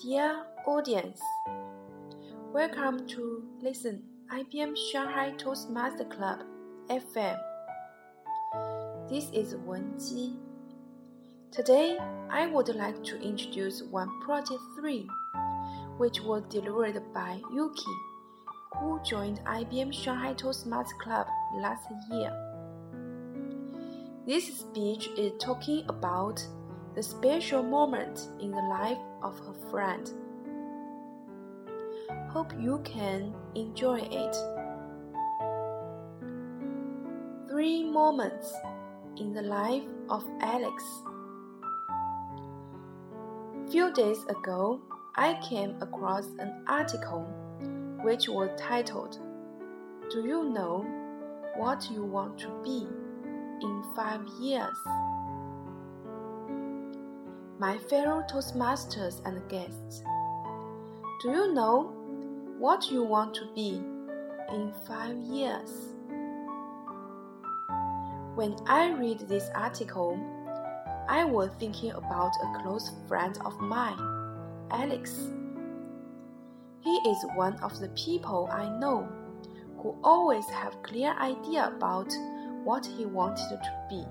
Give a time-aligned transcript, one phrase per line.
[0.00, 1.20] Dear audience,
[2.52, 4.00] welcome to listen
[4.32, 6.38] IBM Shanghai Toastmaster Club
[6.88, 7.36] FM.
[9.08, 10.36] This is Wen Ji.
[11.50, 11.98] Today,
[12.30, 15.04] I would like to introduce one project 3,
[15.96, 17.96] which was delivered by Yuki,
[18.76, 21.26] who joined IBM Shanghai Toastmaster Club
[21.56, 22.30] last year.
[24.24, 26.40] This speech is talking about
[26.98, 30.12] the special moment in the life of her friend.
[32.28, 34.36] Hope you can enjoy it.
[37.48, 38.52] Three moments
[39.16, 40.82] in the life of Alex.
[43.70, 44.80] Few days ago,
[45.14, 47.22] I came across an article
[48.02, 49.20] which was titled,
[50.10, 50.84] Do you know
[51.56, 52.88] what you want to be
[53.62, 54.76] in five years?
[57.58, 60.04] My fellow Toastmasters and guests.
[61.20, 61.92] Do you know
[62.56, 63.82] what you want to be
[64.52, 65.70] in five years?
[68.36, 70.16] When I read this article,
[71.08, 73.98] I was thinking about a close friend of mine,
[74.70, 75.16] Alex.
[76.80, 79.08] He is one of the people I know
[79.78, 82.12] who always have clear idea about
[82.62, 84.04] what he wanted to be.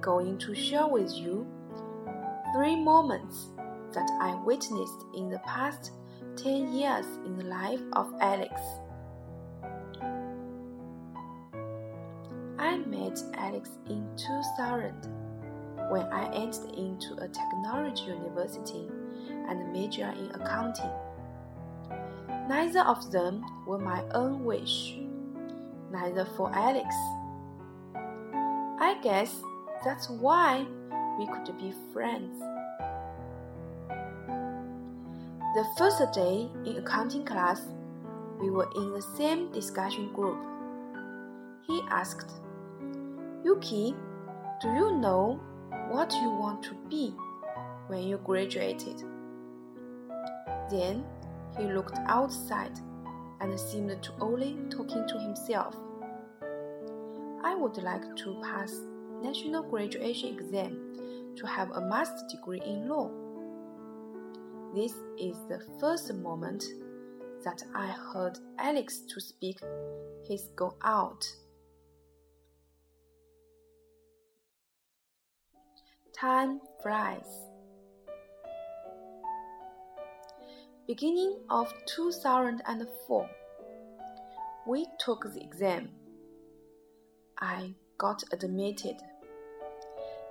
[0.00, 1.46] Going to share with you
[2.54, 3.48] three moments
[3.92, 5.92] that I witnessed in the past
[6.36, 8.60] 10 years in the life of Alex.
[12.58, 14.92] I met Alex in 2000
[15.90, 18.88] when I entered into a technology university
[19.28, 20.90] and majored in accounting.
[22.48, 24.96] Neither of them were my own wish,
[25.90, 26.94] neither for Alex.
[28.80, 29.42] I guess
[29.84, 30.66] that's why
[31.18, 32.38] we could be friends.
[35.54, 37.62] The first day in accounting class,
[38.40, 40.38] we were in the same discussion group.
[41.66, 42.30] He asked,
[43.44, 43.94] Yuki,
[44.60, 45.40] do you know
[45.88, 47.14] what you want to be
[47.88, 49.02] when you graduated?
[50.70, 51.04] Then
[51.58, 52.78] he looked outside
[53.40, 55.74] and seemed to only talking to himself.
[57.42, 58.80] I would like to pass
[59.22, 63.10] national graduation exam to have a master's degree in law.
[64.74, 66.64] This is the first moment
[67.44, 69.58] that I heard Alex to speak
[70.26, 71.26] his go out.
[76.12, 77.46] Time flies.
[80.86, 83.30] Beginning of 2004,
[84.66, 85.88] we took the exam.
[87.40, 88.96] I got admitted.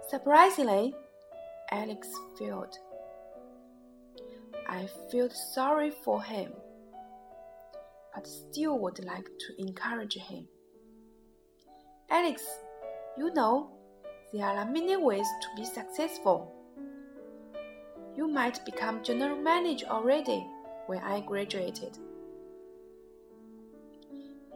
[0.10, 0.96] Surprisingly,
[1.70, 2.76] Alex failed.
[4.68, 6.52] I felt sorry for him,
[8.16, 10.48] but still would like to encourage him.
[12.10, 12.44] Alex,
[13.20, 13.70] you know,
[14.34, 16.56] there are many ways to be successful.
[18.18, 20.44] You might become general manager already
[20.88, 22.00] when I graduated.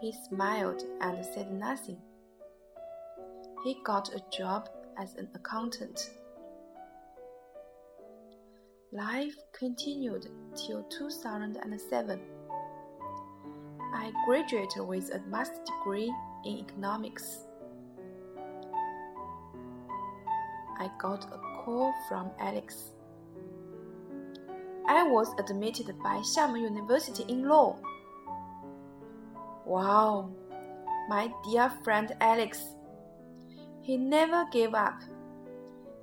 [0.02, 2.00] He smiled and said nothing.
[3.64, 4.68] He got a job
[4.98, 6.12] as an accountant.
[8.92, 12.20] Life continued till 2007.
[13.96, 16.14] I graduated with a master's degree
[16.46, 17.40] in economics.
[20.80, 22.92] I got a call from Alex.
[24.88, 27.78] I was admitted by Xiamen University in law.
[29.66, 30.30] Wow,
[31.10, 32.60] my dear friend Alex
[33.84, 35.02] he never gave up.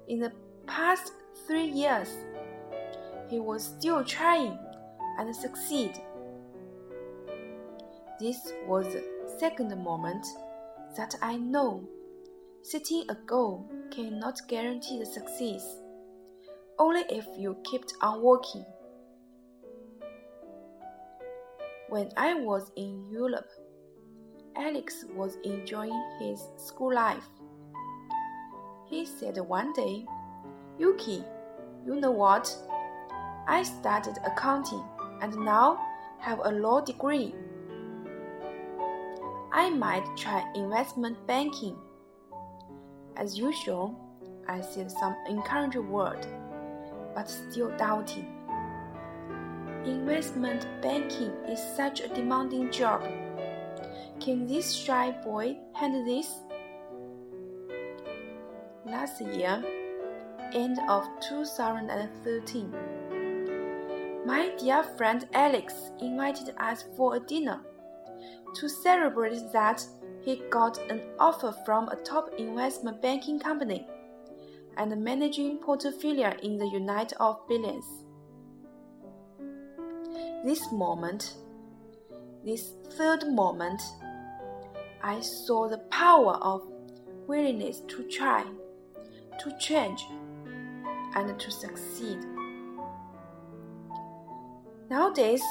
[0.06, 0.32] In the
[0.66, 1.12] past
[1.46, 2.08] three years,
[3.28, 4.58] he was still trying
[5.18, 5.98] and succeed.
[8.20, 9.02] This was the
[9.38, 10.26] second moment
[10.96, 11.88] that I know
[12.62, 15.78] setting a goal cannot guarantee the success,
[16.78, 18.66] only if you kept on working.
[21.88, 23.48] When I was in Europe,
[24.56, 27.26] Alex was enjoying his school life.
[28.90, 30.04] He said one day,
[30.76, 31.22] Yuki,
[31.86, 32.52] you know what?
[33.46, 34.82] I studied accounting
[35.22, 35.78] and now
[36.18, 37.32] have a law degree.
[39.52, 41.76] I might try investment banking.
[43.16, 43.94] As usual,
[44.48, 46.26] I said some encouraging word,
[47.14, 48.26] but still doubting.
[49.84, 53.04] Investment banking is such a demanding job.
[54.18, 56.40] Can this shy boy handle this?
[58.90, 59.62] Last year,
[60.52, 62.74] end of 2013.
[64.26, 67.60] My dear friend Alex invited us for a dinner.
[68.56, 69.86] To celebrate that,
[70.22, 73.86] he got an offer from a top investment banking company
[74.76, 77.86] and managing portfolio in the United of Billions.
[80.44, 81.36] This moment,
[82.44, 83.80] this third moment,
[85.00, 86.66] I saw the power of
[87.28, 88.44] willingness to try,
[89.38, 90.06] to change,
[91.14, 92.18] and to succeed.
[94.90, 95.42] Nowadays,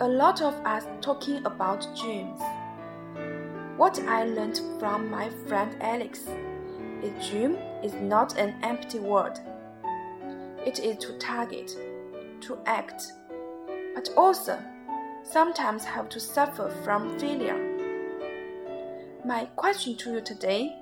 [0.00, 2.40] a lot of us talking about dreams.
[3.76, 6.26] What I learned from my friend Alex,
[7.02, 9.38] a dream is not an empty word.
[10.64, 11.76] It is to target,
[12.42, 13.12] to act,
[13.94, 14.58] but also
[15.24, 17.58] sometimes have to suffer from failure.
[19.24, 20.76] My question to you today,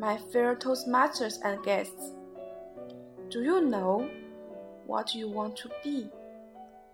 [0.00, 2.14] my fellow Toastmasters and guests,
[3.28, 4.08] do you know
[4.86, 6.08] what you want to be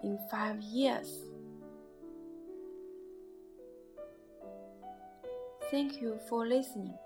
[0.02, 1.20] in five years?
[5.70, 6.98] Thank you for listening.